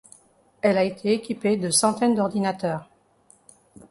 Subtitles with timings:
[0.63, 2.89] Elle a été équipée de centaines d'ordinateurs.